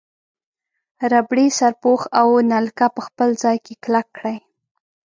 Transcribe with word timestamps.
ربړي 1.11 1.47
سرپوښ 1.59 2.01
او 2.19 2.27
نلکه 2.53 2.85
په 2.95 3.01
خپل 3.07 3.29
ځای 3.43 3.57
کې 3.65 3.73
کلک 3.83 4.07
کړئ. 4.17 4.37